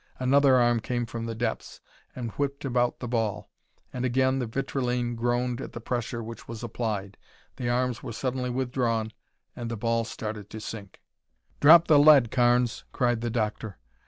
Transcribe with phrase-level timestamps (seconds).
[0.17, 1.79] Another arm came from the depths
[2.15, 3.51] and whipped about the ball,
[3.93, 7.17] and again the vitrilene groaned at the pressure which was applied.
[7.57, 9.11] The arms were suddenly withdrawn
[9.55, 11.03] and the ball started to sink.
[11.59, 13.77] "Drop the lead, Carnes!" cried the doctor.